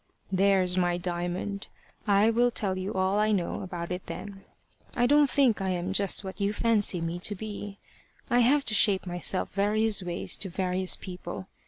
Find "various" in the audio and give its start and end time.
9.53-10.01, 10.49-10.95